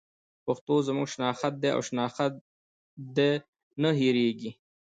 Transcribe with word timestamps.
پښتو 0.45 0.73
زموږ 0.87 1.07
شناخت 1.13 1.53
دی 1.61 1.69
او 1.75 1.81
شناخت 1.89 2.33
دې 3.15 3.31
نه 3.81 3.89
هېرېږي. 3.99 4.51